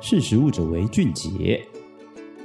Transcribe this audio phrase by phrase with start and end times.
[0.00, 1.60] 识时务者为俊杰。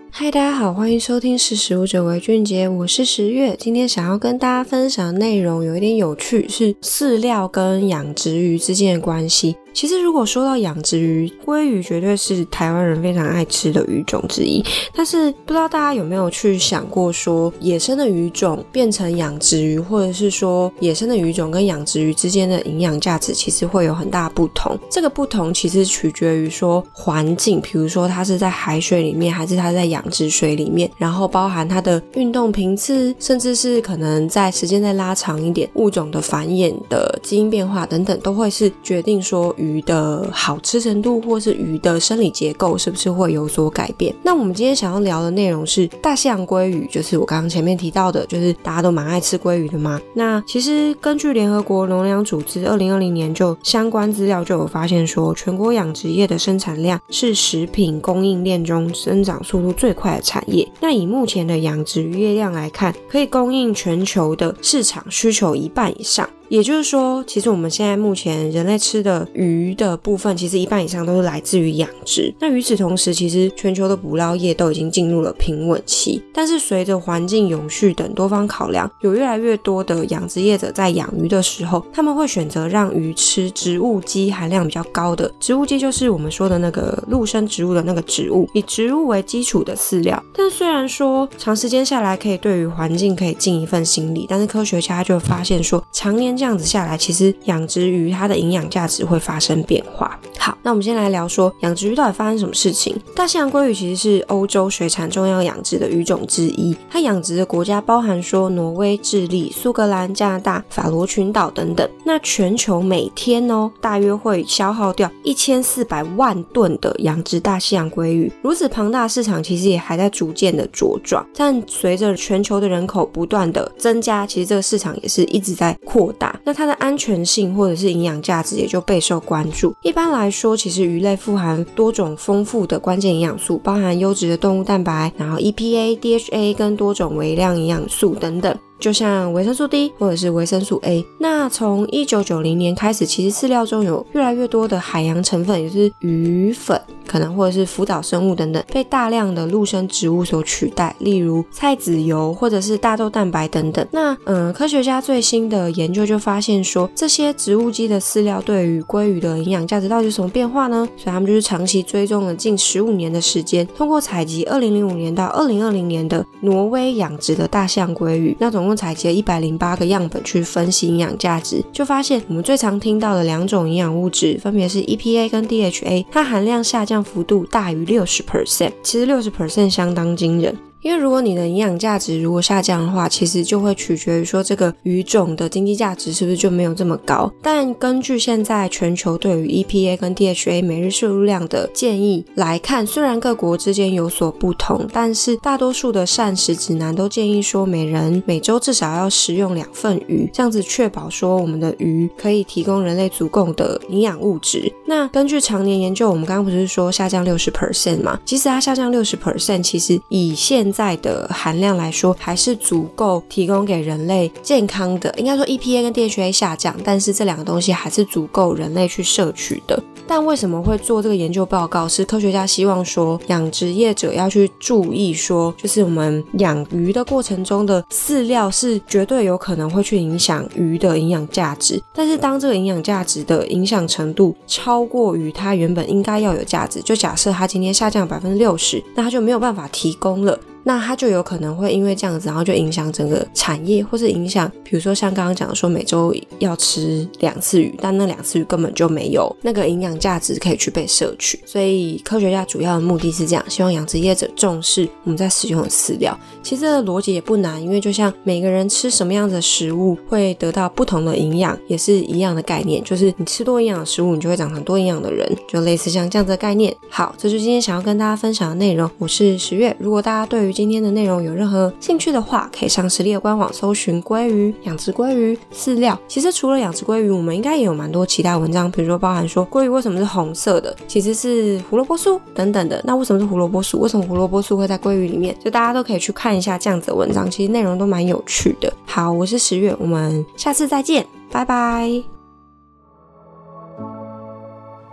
[0.10, 3.56] 嗨，大家好，欢迎收听《识时务者为俊杰》，我是十月。
[3.58, 9.56] 今天想要跟大家分享的内容有一点有趣，是饲料跟养殖鱼之间的关系。
[9.74, 14.64] 其实，如果说到养殖鱼，鲑鱼绝对是台湾人非常爱吃的鱼种之一。
[14.96, 24.78] 但是，不知道大家有没有去想过，说野生的鱼种变成养殖鱼，或者是说野生的鱼种跟养殖鱼之间的营养价值，其实会有很大不同。
[24.92, 39.54] 这个不同其实取决于说环境，比如说它是在海水里面，还是它在养殖水里面，然后包含它的运动频次，甚至是可能在时间再拉长一点，物种的繁衍的基因变化等等，都会是决定说。
[39.64, 44.14] 鱼的好吃程度，或是鱼的生理结构是不是会有所改变？
[44.22, 50.00] 那我们今天想要聊的内容是大西洋鲑鱼，就是我刚刚前面提到的，就是大家都蛮爱吃鲑鱼的嘛。
[50.14, 60.68] 那其实根据联合国农粮组织二零二零年就相关资料就有发现说，全国养殖业的生产量是食品供应链中增长速度最快的产业。
[60.82, 66.28] 那以目前的养殖渔业量来看，可以供应全球的市场需求一半以上。
[66.54, 72.32] 也就是说，其实我们现在目前人类吃的鱼的部分，其实一半以上都是来自于养殖。
[72.40, 76.22] 那与此同时，其实全球的捕捞业都已经进入了平稳期。
[76.32, 90.24] 但是随着环境永续等多方考量，有越来越多的养殖业者在养鱼的时候，他们会选择让鱼吃植物基含量比较高的植物基，就是我们说的那个陆生植物的那个植物，以植物为基础的饲料。
[90.36, 100.20] 但虽然说长时间下来可以对于环境可以尽一份心力，但是科学家就发现说，常年这样子下来，其实养殖鱼它的营养价值会发生变化。
[100.40, 103.00] 好，那我们先来聊说养殖鱼到底发生什么事情。
[103.16, 111.88] 大西洋鲑鱼其实是欧洲水产重要养殖的鱼种之一，它养殖的国家包含说挪威、智利、苏格兰、加拿大、法罗群岛等等。
[112.04, 118.30] 那全球每天哦，大约会消耗掉一千四百万吨的养殖大西洋鲑鱼。
[118.42, 121.26] 如此庞大市场，其实也还在逐渐的茁壮。
[121.36, 126.40] 但随着全球的人口不断的增加，其实这个市场也是一直在扩大。
[126.44, 129.74] 那它的安全性或者是营养价值也就备受关注。
[129.82, 138.58] 一般来说，其实鱼类富含多种丰富的关键营养素，包含优质的动物蛋白，然后 EPA、DHA 跟多种微量营养素等等。
[138.80, 146.82] 就像维生素 D 或者是维生素 A，那从一九九零年开始，其实饲料中有越来越多的海洋成分，也就是鱼粉，
[147.14, 153.88] 可能或者是辅导生物等等，被大量的陆生植物所取代，例如菜籽油或者是大豆蛋白等等。
[153.92, 160.86] 那嗯，科学家最新的研究就发现说，这些植物基的饲料对于鲑鱼的营养价值到底有什么变化呢？
[160.98, 168.74] 所以他们就是长期追踪了近十五年的时间，通过采集二零零五年到二零二零年的挪威养殖的大象鲑鱼，那总共。
[168.74, 180.58] 采集了一百零八个样本去分析营养价值，就发现我们最常听到的两种营养物质，分别是 EPA 跟 DHA，它含量下降幅度大于六十 percent，其实六十 percent 相当惊人。
[180.84, 187.32] 因为如果你的营养价值如果下降的话，其实就会取决于说这个鱼种的经济价值是不是就没有这么高。
[187.42, 204.70] 但根据现在全球对于 EPA 跟 DHA 每日摄入量的建议来看，虽然各国之间有所不同，但是大多数的膳食指南都建议说每人每周至少要食用两份鱼，这样子确保说我们的鱼可以提供人类足够的营养物质。
[204.86, 208.20] 那根据常年研究，我们刚刚不是说下降六十 percent 嘛？
[208.26, 215.14] 其实它下降六十 percent，其实以现在的含量来说，还是足够提供给人类健康的。
[215.18, 219.82] 应该说 EPA 跟 DHA 下降，但是这两个东西还是足够人类去摄取的。
[220.06, 221.88] 但为什么会做这个研究报告？
[221.88, 231.82] 是科学家希望说，养殖业者要去注意说，就是我们养鱼的过程中的饲料是绝对有可能会去影响鱼的营养价值。
[231.94, 240.38] 但是当这个营养价值的影响程度超过于它原本应该要有价值，就假设它今天下降百分之六十，那它就没有办法提供了。
[240.64, 251.40] 那它就有可能会因为这样子，然后就影响整个产业，或是影响，比如说像刚刚讲的说每周要吃两次鱼，但那两次鱼根本就没有那个营养价值可以去被摄取。
[251.46, 256.18] 所以科学家主要的目的是这样，希望养殖业者重视我们在使用的饲料。
[256.42, 266.74] 其实这个逻辑也不难，因为就像每个人吃什么样的食物会得到不同的营养，也是一样的概念，就是你吃多营养的食物，你就会长成多营养的人，就类似像这样子的概念。
[266.90, 268.90] 好，这就是今天想要跟大家分享的内容。
[268.98, 276.00] 我是十月，如果大家对于今天的内容有任何兴趣的话，可以上食力的官网搜寻鲑鱼、养殖鲑鱼饲料。
[276.08, 282.80] 其实除了养殖鲑鱼，我们应该也有蛮多其他文章，比如说包含说鲑鱼为什么是红色的，其实是胡萝卜素等等的。
[282.86, 283.80] 那为什么是胡萝卜素？
[283.80, 285.36] 为什么胡萝卜素会在鲑鱼里面？
[285.44, 288.72] 就大家都可以去看一下这样子的文章，其实内容都蛮有趣的。
[288.86, 291.90] 好，我是十月，我们下次再见，拜拜。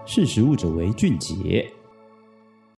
[0.06, 1.70] 识食物者为俊杰。